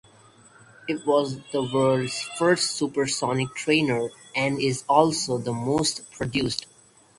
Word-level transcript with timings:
It 0.87 1.05
was 1.05 1.37
the 1.51 1.61
world's 1.61 2.23
first 2.35 2.71
supersonic 2.71 3.53
trainer 3.53 4.09
and 4.35 4.59
is 4.59 4.83
also 4.89 5.37
the 5.37 5.53
most 5.53 6.09
produced. 6.11 6.65